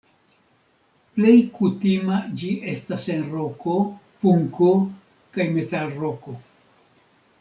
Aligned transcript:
Plej 1.17 1.33
kutima 1.57 2.15
ĝi 2.41 2.49
estas 2.73 3.03
en 3.17 3.27
roko, 3.35 3.77
punko 4.25 4.71
kaj 5.37 5.47
metalroko. 5.59 6.39